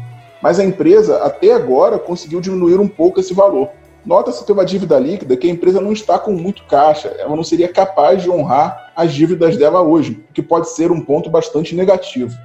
Mas 0.42 0.58
a 0.58 0.64
empresa, 0.64 1.18
até 1.22 1.52
agora, 1.52 2.00
conseguiu 2.00 2.40
diminuir 2.40 2.80
um 2.80 2.88
pouco 2.88 3.20
esse 3.20 3.32
valor. 3.32 3.68
Nota-se 4.04 4.44
ter 4.44 4.52
uma 4.52 4.64
dívida 4.64 4.98
líquida 4.98 5.36
que 5.36 5.46
a 5.46 5.52
empresa 5.52 5.80
não 5.80 5.92
está 5.92 6.18
com 6.18 6.32
muito 6.32 6.64
caixa, 6.64 7.14
ela 7.16 7.36
não 7.36 7.44
seria 7.44 7.68
capaz 7.68 8.24
de 8.24 8.28
honrar 8.28 8.92
as 8.96 9.14
dívidas 9.14 9.56
dela 9.56 9.80
hoje, 9.82 10.20
o 10.28 10.32
que 10.32 10.42
pode 10.42 10.68
ser 10.68 10.90
um 10.90 11.00
ponto 11.00 11.30
bastante 11.30 11.76
negativo. 11.76 12.36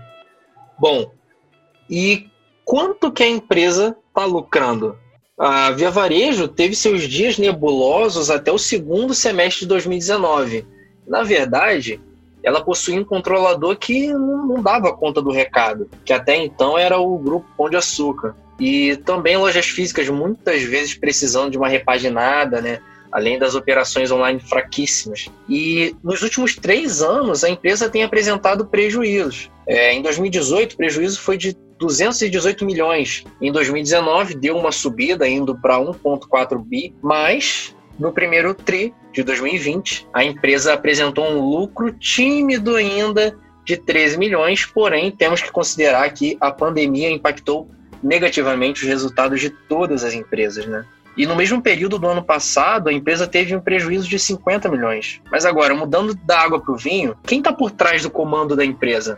Bom, 0.77 1.09
e 1.89 2.27
quanto 2.63 3.11
que 3.11 3.23
a 3.23 3.29
empresa 3.29 3.97
está 4.09 4.25
lucrando? 4.25 4.95
A 5.37 5.71
Via 5.71 5.91
Varejo 5.91 6.47
teve 6.47 6.75
seus 6.75 7.03
dias 7.03 7.37
nebulosos 7.37 8.29
até 8.29 8.51
o 8.51 8.57
segundo 8.57 9.13
semestre 9.13 9.61
de 9.61 9.67
2019. 9.67 10.65
Na 11.05 11.23
verdade, 11.23 11.99
ela 12.41 12.63
possuía 12.63 12.99
um 12.99 13.03
controlador 13.03 13.75
que 13.75 14.13
não 14.13 14.61
dava 14.61 14.95
conta 14.95 15.21
do 15.21 15.31
recado, 15.31 15.89
que 16.05 16.13
até 16.13 16.37
então 16.37 16.77
era 16.77 16.97
o 16.97 17.17
grupo 17.17 17.47
Pão 17.57 17.69
de 17.69 17.75
Açúcar. 17.75 18.35
E 18.57 18.95
também 18.97 19.35
lojas 19.35 19.65
físicas 19.65 20.07
muitas 20.07 20.63
vezes 20.63 20.93
precisando 20.93 21.51
de 21.51 21.57
uma 21.57 21.67
repaginada, 21.67 22.61
né? 22.61 22.79
além 23.15 23.39
das 23.39 23.55
operações 23.55 24.11
online 24.11 24.41
fraquíssimas. 24.41 25.27
E 25.47 25.95
nos 26.03 26.21
últimos 26.21 26.55
três 26.55 27.01
anos, 27.01 27.45
a 27.45 27.49
empresa 27.49 27.89
tem 27.89 28.03
apresentado 28.03 28.65
prejuízos. 28.65 29.49
É, 29.65 29.93
em 29.93 30.01
2018, 30.01 30.73
o 30.73 30.77
prejuízo 30.77 31.21
foi 31.21 31.37
de 31.37 31.55
218 31.79 32.65
milhões. 32.65 33.23
Em 33.41 33.51
2019, 33.51 34.35
deu 34.35 34.57
uma 34.57 34.71
subida, 34.71 35.27
indo 35.27 35.55
para 35.59 35.77
1,4 35.77 36.63
bi, 36.63 36.93
mas 37.01 37.75
no 37.99 38.11
primeiro 38.11 38.53
TRI 38.53 38.93
de 39.11 39.23
2020, 39.23 40.07
a 40.13 40.23
empresa 40.23 40.73
apresentou 40.73 41.25
um 41.25 41.39
lucro 41.39 41.91
tímido 41.91 42.75
ainda 42.75 43.37
de 43.63 43.77
13 43.77 44.17
milhões, 44.17 44.65
porém 44.65 45.11
temos 45.11 45.41
que 45.41 45.51
considerar 45.51 46.09
que 46.11 46.37
a 46.39 46.51
pandemia 46.51 47.09
impactou 47.09 47.69
negativamente 48.03 48.83
os 48.83 48.87
resultados 48.87 49.41
de 49.41 49.49
todas 49.49 50.03
as 50.03 50.13
empresas, 50.13 50.65
né? 50.67 50.85
E 51.17 51.25
no 51.25 51.35
mesmo 51.35 51.61
período 51.61 51.97
do 51.97 52.07
ano 52.07 52.21
passado, 52.21 52.89
a 52.89 52.93
empresa 52.93 53.25
teve 53.25 53.55
um 53.55 53.61
prejuízo 53.61 54.07
de 54.07 54.19
50 54.19 54.69
milhões. 54.69 55.21
Mas 55.31 55.45
agora, 55.45 55.73
mudando 55.73 56.13
da 56.13 56.41
água 56.41 56.59
para 56.59 56.73
o 56.73 56.77
vinho, 56.77 57.15
quem 57.25 57.39
está 57.39 57.53
por 57.53 57.71
trás 57.71 58.03
do 58.03 58.09
comando 58.09 58.55
da 58.55 58.65
empresa? 58.65 59.17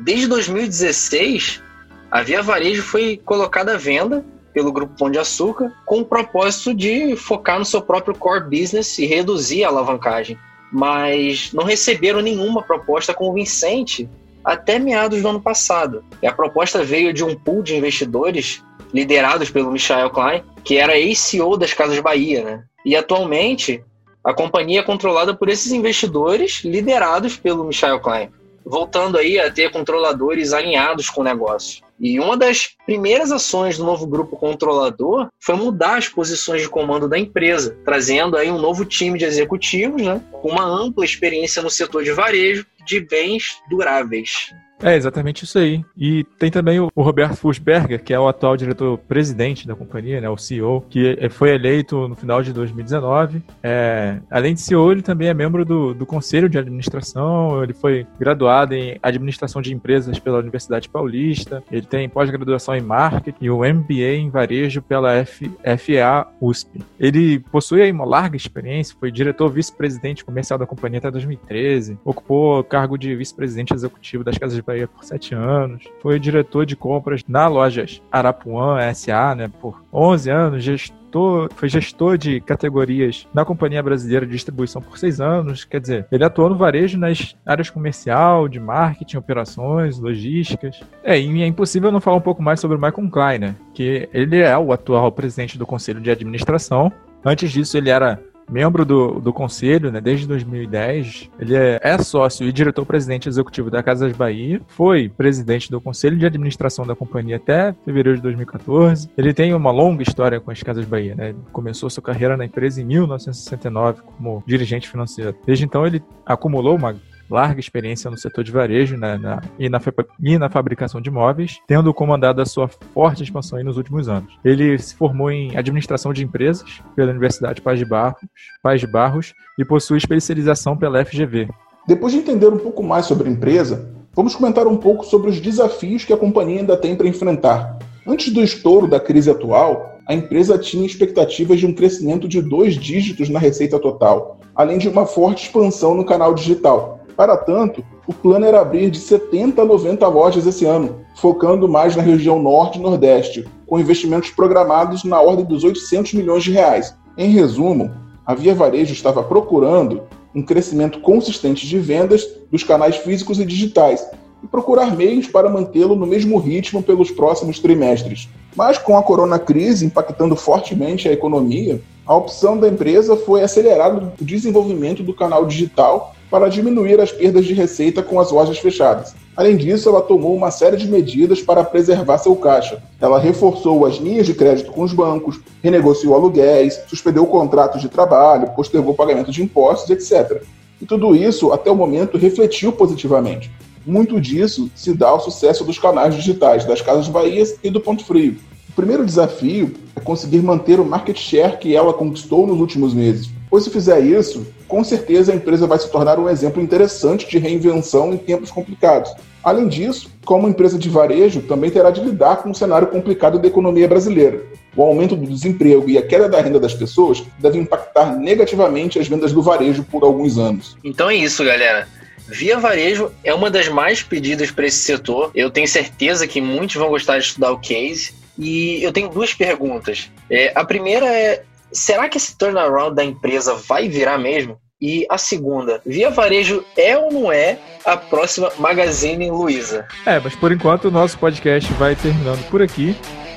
Desde 0.00 0.26
2016, 0.28 1.62
a 2.10 2.22
Via 2.22 2.42
Varejo 2.42 2.82
foi 2.82 3.20
colocada 3.24 3.74
à 3.74 3.76
venda 3.76 4.24
pelo 4.52 4.72
Grupo 4.72 4.94
Pão 4.96 5.10
de 5.10 5.18
Açúcar 5.18 5.72
com 5.84 6.00
o 6.00 6.04
propósito 6.04 6.72
de 6.72 7.14
focar 7.16 7.58
no 7.58 7.64
seu 7.64 7.82
próprio 7.82 8.16
core 8.16 8.44
business 8.44 8.98
e 8.98 9.04
reduzir 9.04 9.64
a 9.64 9.68
alavancagem. 9.68 10.38
Mas 10.72 11.52
não 11.52 11.64
receberam 11.64 12.20
nenhuma 12.20 12.62
proposta 12.62 13.12
convincente 13.12 14.08
até 14.44 14.78
meados 14.78 15.20
do 15.20 15.28
ano 15.28 15.40
passado. 15.40 16.04
E 16.22 16.26
a 16.26 16.32
proposta 16.32 16.82
veio 16.84 17.12
de 17.12 17.24
um 17.24 17.34
pool 17.34 17.62
de 17.62 17.76
investidores 17.76 18.62
liderados 18.94 19.50
pelo 19.50 19.70
Michael 19.70 20.10
Klein, 20.10 20.42
que 20.64 20.76
era 20.76 20.96
ex-CEO 20.96 21.56
das 21.56 21.74
Casas 21.74 21.98
Bahia, 21.98 22.42
né? 22.42 22.64
E 22.84 22.96
atualmente 22.96 23.84
a 24.24 24.32
companhia 24.32 24.80
é 24.80 24.82
controlada 24.82 25.34
por 25.34 25.48
esses 25.48 25.72
investidores 25.72 26.62
liderados 26.64 27.36
pelo 27.36 27.64
Michael 27.64 28.00
Klein, 28.00 28.30
voltando 28.64 29.18
aí 29.18 29.38
a 29.38 29.50
ter 29.50 29.70
controladores 29.70 30.52
alinhados 30.52 31.10
com 31.10 31.20
o 31.20 31.24
negócio. 31.24 31.85
E 31.98 32.20
uma 32.20 32.36
das 32.36 32.70
primeiras 32.84 33.32
ações 33.32 33.78
do 33.78 33.84
novo 33.84 34.06
grupo 34.06 34.36
controlador 34.36 35.28
foi 35.40 35.54
mudar 35.56 35.96
as 35.96 36.08
posições 36.08 36.62
de 36.62 36.68
comando 36.68 37.08
da 37.08 37.18
empresa, 37.18 37.76
trazendo 37.84 38.36
aí 38.36 38.50
um 38.50 38.58
novo 38.58 38.84
time 38.84 39.18
de 39.18 39.24
executivos, 39.24 40.02
né, 40.02 40.22
com 40.30 40.50
uma 40.50 40.64
ampla 40.64 41.04
experiência 41.04 41.62
no 41.62 41.70
setor 41.70 42.04
de 42.04 42.12
varejo 42.12 42.66
de 42.84 43.00
bens 43.00 43.60
duráveis. 43.70 44.52
É 44.82 44.94
exatamente 44.94 45.44
isso 45.44 45.58
aí. 45.58 45.84
E 45.96 46.24
tem 46.38 46.50
também 46.50 46.78
o, 46.80 46.90
Roberto 46.96 47.36
Fussberger, 47.36 48.02
que 48.02 48.12
é 48.12 48.20
o 48.20 48.28
atual 48.28 48.56
diretor-presidente 48.56 49.66
da 49.66 49.74
companhia, 49.74 50.20
né, 50.20 50.28
o 50.28 50.36
CEO, 50.36 50.84
que 50.88 51.16
foi 51.30 51.54
eleito 51.54 52.06
no 52.08 52.14
final 52.14 52.42
de 52.42 52.52
2019. 52.52 53.42
É, 53.62 54.18
além 54.30 54.54
de 54.54 54.60
CEO, 54.60 54.92
ele 54.92 55.02
também 55.02 55.28
é 55.28 55.34
membro 55.34 55.64
do, 55.64 55.94
do 55.94 56.04
Conselho 56.04 56.48
de 56.48 56.58
Administração. 56.58 57.62
Ele 57.62 57.72
foi 57.72 58.06
graduado 58.18 58.74
em 58.74 58.98
Administração 59.02 59.62
de 59.62 59.72
Empresas 59.72 60.18
pela 60.18 60.38
Universidade 60.38 60.88
Paulista. 60.88 61.62
Ele 61.70 61.86
tem 61.86 62.08
pós-graduação 62.08 62.76
em 62.76 62.82
Marketing 62.82 63.36
e 63.40 63.50
o 63.50 63.58
MBA 63.58 64.16
em 64.16 64.30
Varejo 64.30 64.82
pela 64.82 65.12
F, 65.14 65.50
FEA 65.78 66.26
USP. 66.40 66.82
Ele 67.00 67.38
possui 67.38 67.90
uma 67.90 68.04
larga 68.04 68.36
experiência, 68.36 68.96
foi 68.98 69.10
diretor 69.10 69.48
vice-presidente 69.48 70.24
comercial 70.24 70.58
da 70.58 70.66
companhia 70.66 70.98
até 70.98 71.10
2013, 71.10 71.98
ocupou 72.04 72.62
cargo 72.62 72.98
de 72.98 73.14
vice-presidente 73.14 73.72
executivo 73.72 74.22
das 74.22 74.36
Casas 74.36 74.56
de 74.56 74.65
Por 74.66 75.04
sete 75.04 75.34
anos, 75.34 75.84
foi 76.02 76.18
diretor 76.18 76.66
de 76.66 76.74
compras 76.74 77.22
na 77.28 77.46
lojas 77.46 78.02
Arapuã 78.10 78.92
SA, 78.92 79.34
né, 79.34 79.50
por 79.60 79.80
11 79.92 80.30
anos, 80.30 80.64
gestor, 80.64 81.48
foi 81.54 81.68
gestor 81.68 82.18
de 82.18 82.40
categorias 82.40 83.28
na 83.32 83.44
Companhia 83.44 83.82
Brasileira 83.82 84.26
de 84.26 84.32
Distribuição 84.32 84.82
por 84.82 84.98
seis 84.98 85.20
anos, 85.20 85.64
quer 85.64 85.80
dizer, 85.80 86.06
ele 86.10 86.24
atuou 86.24 86.50
no 86.50 86.56
varejo 86.56 86.98
nas 86.98 87.36
áreas 87.46 87.70
comercial, 87.70 88.48
de 88.48 88.58
marketing, 88.58 89.18
operações, 89.18 89.98
logísticas. 89.98 90.80
É, 91.04 91.18
e 91.18 91.42
é 91.42 91.46
impossível 91.46 91.92
não 91.92 92.00
falar 92.00 92.16
um 92.16 92.20
pouco 92.20 92.42
mais 92.42 92.58
sobre 92.58 92.76
o 92.76 92.80
Michael 92.80 93.10
Klein, 93.10 93.54
que 93.72 94.08
ele 94.12 94.38
é 94.38 94.58
o 94.58 94.72
atual 94.72 95.12
presidente 95.12 95.56
do 95.56 95.66
Conselho 95.66 96.00
de 96.00 96.10
Administração. 96.10 96.92
Antes 97.24 97.50
disso, 97.50 97.76
ele 97.76 97.90
era 97.90 98.20
membro 98.50 98.84
do, 98.84 99.20
do 99.20 99.32
conselho, 99.32 99.90
né, 99.90 100.00
desde 100.00 100.26
2010. 100.26 101.30
Ele 101.38 101.54
é, 101.54 101.80
é 101.82 101.98
sócio 101.98 102.46
e 102.46 102.52
diretor-presidente 102.52 103.28
executivo 103.28 103.70
da 103.70 103.82
Casas 103.82 104.12
Bahia. 104.16 104.60
Foi 104.68 105.08
presidente 105.08 105.70
do 105.70 105.80
conselho 105.80 106.16
de 106.16 106.26
administração 106.26 106.86
da 106.86 106.94
companhia 106.94 107.36
até 107.36 107.74
fevereiro 107.84 108.16
de 108.16 108.22
2014. 108.22 109.10
Ele 109.16 109.32
tem 109.32 109.54
uma 109.54 109.70
longa 109.70 110.02
história 110.02 110.40
com 110.40 110.50
as 110.50 110.62
Casas 110.62 110.84
Bahia, 110.84 111.14
né? 111.14 111.34
começou 111.52 111.90
sua 111.90 112.02
carreira 112.02 112.36
na 112.36 112.44
empresa 112.44 112.80
em 112.80 112.84
1969 112.84 114.02
como 114.02 114.42
dirigente 114.46 114.88
financeiro. 114.88 115.34
Desde 115.44 115.64
então, 115.64 115.86
ele 115.86 116.02
acumulou 116.24 116.76
uma 116.76 116.96
larga 117.30 117.60
experiência 117.60 118.10
no 118.10 118.18
setor 118.18 118.44
de 118.44 118.52
varejo 118.52 118.96
né, 118.96 119.16
na, 119.16 119.42
e, 119.58 119.68
na, 119.68 119.80
e 120.22 120.38
na 120.38 120.48
fabricação 120.48 121.00
de 121.00 121.10
móveis, 121.10 121.58
tendo 121.66 121.92
comandado 121.92 122.40
a 122.40 122.46
sua 122.46 122.68
forte 122.68 123.22
expansão 123.22 123.62
nos 123.62 123.76
últimos 123.76 124.08
anos. 124.08 124.32
Ele 124.44 124.78
se 124.78 124.94
formou 124.94 125.30
em 125.30 125.56
administração 125.56 126.12
de 126.12 126.24
empresas 126.24 126.80
pela 126.94 127.10
Universidade 127.10 127.60
Paz 127.60 127.78
de 127.78 127.84
Barros, 127.84 128.20
Paz 128.62 128.80
de 128.80 128.86
Barros 128.86 129.34
e 129.58 129.64
possui 129.64 129.98
especialização 129.98 130.76
pela 130.76 131.04
FGV. 131.04 131.48
Depois 131.86 132.12
de 132.12 132.18
entender 132.18 132.48
um 132.48 132.58
pouco 132.58 132.82
mais 132.82 133.06
sobre 133.06 133.28
a 133.28 133.32
empresa, 133.32 133.90
vamos 134.14 134.34
comentar 134.34 134.66
um 134.66 134.76
pouco 134.76 135.04
sobre 135.04 135.30
os 135.30 135.40
desafios 135.40 136.04
que 136.04 136.12
a 136.12 136.16
companhia 136.16 136.60
ainda 136.60 136.76
tem 136.76 136.96
para 136.96 137.06
enfrentar. 137.06 137.78
Antes 138.06 138.32
do 138.32 138.42
estouro 138.42 138.86
da 138.86 139.00
crise 139.00 139.30
atual, 139.30 139.98
a 140.06 140.14
empresa 140.14 140.56
tinha 140.56 140.86
expectativas 140.86 141.58
de 141.58 141.66
um 141.66 141.72
crescimento 141.72 142.28
de 142.28 142.40
dois 142.40 142.76
dígitos 142.76 143.28
na 143.28 143.40
receita 143.40 143.78
total, 143.78 144.38
além 144.54 144.78
de 144.78 144.88
uma 144.88 145.04
forte 145.04 145.44
expansão 145.44 145.94
no 145.94 146.04
canal 146.04 146.32
digital, 146.32 147.00
para 147.16 147.36
tanto, 147.36 147.82
o 148.06 148.12
plano 148.12 148.44
era 148.44 148.60
abrir 148.60 148.90
de 148.90 148.98
70 148.98 149.62
a 149.62 149.64
90 149.64 150.06
lojas 150.08 150.46
esse 150.46 150.64
ano, 150.64 151.00
focando 151.16 151.68
mais 151.68 151.96
na 151.96 152.02
região 152.02 152.40
norte 152.40 152.78
e 152.78 152.82
nordeste, 152.82 153.48
com 153.66 153.80
investimentos 153.80 154.30
programados 154.30 155.02
na 155.02 155.20
ordem 155.20 155.44
dos 155.44 155.64
800 155.64 156.12
milhões 156.12 156.44
de 156.44 156.52
reais. 156.52 156.94
Em 157.16 157.30
resumo, 157.30 157.90
a 158.24 158.34
Via 158.34 158.54
Varejo 158.54 158.92
estava 158.92 159.22
procurando 159.22 160.02
um 160.34 160.42
crescimento 160.42 161.00
consistente 161.00 161.66
de 161.66 161.78
vendas 161.78 162.28
dos 162.50 162.62
canais 162.62 162.96
físicos 162.96 163.40
e 163.40 163.46
digitais 163.46 164.06
e 164.42 164.46
procurar 164.46 164.94
meios 164.94 165.26
para 165.26 165.48
mantê-lo 165.48 165.96
no 165.96 166.06
mesmo 166.06 166.36
ritmo 166.38 166.82
pelos 166.82 167.10
próximos 167.10 167.58
trimestres. 167.58 168.28
Mas 168.54 168.76
com 168.76 168.98
a 168.98 169.02
corona 169.02 169.38
crise 169.38 169.86
impactando 169.86 170.36
fortemente 170.36 171.08
a 171.08 171.12
economia, 171.12 171.80
a 172.06 172.14
opção 172.14 172.58
da 172.58 172.68
empresa 172.68 173.16
foi 173.16 173.42
acelerar 173.42 173.96
o 173.96 174.24
desenvolvimento 174.24 175.02
do 175.02 175.14
canal 175.14 175.46
digital 175.46 176.14
para 176.30 176.48
diminuir 176.48 177.00
as 177.00 177.12
perdas 177.12 177.44
de 177.44 177.54
receita 177.54 178.02
com 178.02 178.18
as 178.18 178.30
lojas 178.30 178.58
fechadas. 178.58 179.14
Além 179.36 179.56
disso, 179.56 179.88
ela 179.88 180.00
tomou 180.00 180.34
uma 180.34 180.50
série 180.50 180.76
de 180.76 180.88
medidas 180.88 181.42
para 181.42 181.62
preservar 181.62 182.18
seu 182.18 182.34
caixa. 182.36 182.82
Ela 183.00 183.18
reforçou 183.18 183.84
as 183.84 183.96
linhas 183.96 184.26
de 184.26 184.34
crédito 184.34 184.72
com 184.72 184.82
os 184.82 184.92
bancos, 184.92 185.38
renegociou 185.62 186.14
aluguéis, 186.14 186.80
suspendeu 186.88 187.26
contratos 187.26 187.80
de 187.80 187.88
trabalho, 187.88 188.50
postergou 188.50 188.94
pagamento 188.94 189.30
de 189.30 189.42
impostos, 189.42 189.90
etc. 189.90 190.42
E 190.80 190.86
tudo 190.86 191.14
isso, 191.14 191.52
até 191.52 191.70
o 191.70 191.76
momento, 191.76 192.18
refletiu 192.18 192.72
positivamente. 192.72 193.50
Muito 193.86 194.20
disso 194.20 194.70
se 194.74 194.92
dá 194.92 195.08
ao 195.08 195.20
sucesso 195.20 195.64
dos 195.64 195.78
canais 195.78 196.14
digitais, 196.14 196.64
das 196.64 196.82
Casas 196.82 197.08
Bahias 197.08 197.56
e 197.62 197.70
do 197.70 197.80
Ponto 197.80 198.04
Frio. 198.04 198.36
O 198.68 198.72
primeiro 198.72 199.06
desafio 199.06 199.74
é 199.94 200.00
conseguir 200.00 200.42
manter 200.42 200.80
o 200.80 200.84
market 200.84 201.16
share 201.16 201.56
que 201.56 201.74
ela 201.74 201.94
conquistou 201.94 202.46
nos 202.46 202.58
últimos 202.58 202.92
meses. 202.92 203.30
Pois 203.50 203.64
se 203.64 203.70
fizer 203.70 204.00
isso, 204.00 204.46
com 204.66 204.82
certeza 204.82 205.32
a 205.32 205.36
empresa 205.36 205.66
vai 205.66 205.78
se 205.78 205.90
tornar 205.90 206.18
um 206.18 206.28
exemplo 206.28 206.62
interessante 206.62 207.28
de 207.28 207.38
reinvenção 207.38 208.12
em 208.12 208.16
tempos 208.16 208.50
complicados. 208.50 209.12
Além 209.42 209.68
disso, 209.68 210.10
como 210.24 210.48
empresa 210.48 210.76
de 210.76 210.88
varejo, 210.88 211.40
também 211.42 211.70
terá 211.70 211.90
de 211.90 212.00
lidar 212.00 212.38
com 212.38 212.50
um 212.50 212.54
cenário 212.54 212.88
complicado 212.88 213.38
da 213.38 213.46
economia 213.46 213.86
brasileira. 213.86 214.42
O 214.74 214.82
aumento 214.82 215.14
do 215.14 215.26
desemprego 215.26 215.88
e 215.88 215.96
a 215.96 216.02
queda 216.02 216.28
da 216.28 216.40
renda 216.40 216.58
das 216.58 216.74
pessoas 216.74 217.22
devem 217.38 217.62
impactar 217.62 218.16
negativamente 218.16 218.98
as 218.98 219.06
vendas 219.06 219.32
do 219.32 219.40
varejo 219.40 219.84
por 219.84 220.02
alguns 220.02 220.36
anos. 220.36 220.76
Então 220.82 221.08
é 221.08 221.14
isso, 221.14 221.44
galera. 221.44 221.86
Via 222.28 222.58
Varejo 222.58 223.12
é 223.22 223.32
uma 223.32 223.48
das 223.48 223.68
mais 223.68 224.02
pedidas 224.02 224.50
para 224.50 224.66
esse 224.66 224.78
setor. 224.78 225.30
Eu 225.34 225.48
tenho 225.50 225.68
certeza 225.68 226.26
que 226.26 226.40
muitos 226.40 226.74
vão 226.74 226.88
gostar 226.88 227.18
de 227.18 227.26
estudar 227.26 227.52
o 227.52 227.58
case. 227.58 228.12
E 228.36 228.82
eu 228.82 228.92
tenho 228.92 229.08
duas 229.08 229.32
perguntas. 229.32 230.10
É, 230.28 230.52
a 230.54 230.64
primeira 230.64 231.06
é: 231.06 231.44
será 231.76 232.08
que 232.08 232.16
esse 232.16 232.36
turnaround 232.36 232.96
da 232.96 233.04
empresa 233.04 233.54
vai 233.54 233.88
virar 233.88 234.18
mesmo? 234.18 234.58
E 234.80 235.06
a 235.10 235.16
segunda, 235.16 235.80
Via 235.86 236.10
Varejo 236.10 236.62
é 236.76 236.98
ou 236.98 237.10
não 237.10 237.32
é 237.32 237.58
a 237.84 237.96
próxima 237.96 238.52
Magazine 238.58 239.30
Luiza? 239.30 239.86
É, 240.04 240.20
mas 240.20 240.34
por 240.34 240.52
enquanto 240.52 240.86
o 240.86 240.90
nosso 240.90 241.18
podcast 241.18 241.72
vai 241.74 241.94
terminando 241.94 242.46
por 242.50 242.60
aqui. 242.60 242.94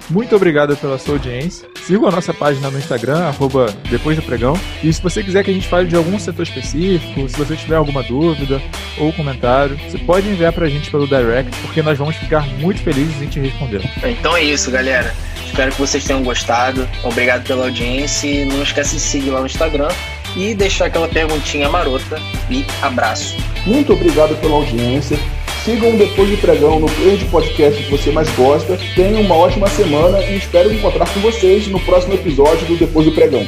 Muito 0.10 0.36
obrigado 0.36 0.76
pela 0.76 0.98
sua 0.98 1.14
audiência. 1.14 1.70
Siga 1.86 2.08
a 2.08 2.12
nossa 2.12 2.34
página 2.34 2.72
no 2.72 2.80
Instagram, 2.80 3.20
arroba 3.28 3.68
depois 3.92 4.18
do 4.18 4.24
pregão. 4.24 4.60
E 4.84 4.92
se 4.92 5.02
você 5.02 5.24
quiser 5.24 5.44
que 5.44 5.52
a 5.52 5.54
gente 5.54 5.68
fale 5.68 5.88
de 5.88 5.96
algum 5.96 6.18
setor 6.18 6.44
específico, 6.44 7.30
se 7.30 7.38
você 7.38 7.56
tiver 7.56 7.76
alguma 7.76 8.02
dúvida 8.02 8.60
ou 8.98 9.14
comentário, 9.14 9.78
você 9.78 10.00
pode 10.00 10.28
enviar 10.28 10.52
pra 10.52 10.68
gente 10.68 10.90
pelo 10.90 11.08
direct, 11.08 11.56
porque 11.62 11.84
nós 11.84 11.98
vamos 11.98 12.16
ficar 12.16 12.46
muito 12.58 12.82
felizes 12.82 13.22
em 13.22 13.28
te 13.28 13.40
responder. 13.40 13.84
Então 14.04 14.36
é 14.36 14.44
isso, 14.44 14.72
galera. 14.72 15.14
Espero 15.50 15.72
que 15.72 15.82
vocês 15.82 16.04
tenham 16.04 16.24
gostado. 16.24 16.88
Obrigado 17.04 17.46
pela 17.46 17.66
audiência 17.66 18.46
não 18.46 18.62
esquece 18.62 18.96
de 18.96 19.02
seguir 19.02 19.32
lá 19.32 19.40
no 19.40 19.48
Instagram 19.48 19.90
e 20.36 20.54
deixar 20.54 20.86
aquela 20.86 21.08
perguntinha 21.08 21.68
marota. 21.68 22.22
E 22.50 22.64
abraço. 22.82 23.36
Muito 23.66 23.92
obrigado 23.92 24.40
pela 24.40 24.54
audiência. 24.54 25.18
Sigam 25.66 25.98
Depois 25.98 26.30
do 26.30 26.38
Pregão 26.38 26.80
no 26.80 26.90
player 26.90 27.18
de 27.18 27.26
podcast 27.26 27.84
que 27.84 27.92
você 27.92 28.12
mais 28.12 28.30
gosta. 28.36 28.80
Tenham 28.96 29.22
uma 29.22 29.36
ótima 29.36 29.68
semana 29.68 30.22
e 30.24 30.38
espero 30.38 30.72
encontrar 30.72 31.10
com 31.10 31.20
vocês 31.20 31.68
no 31.68 31.80
próximo 31.80 32.14
episódio 32.14 32.66
do 32.68 32.78
Depois 32.78 33.06
do 33.06 33.12
Pregão. 33.12 33.46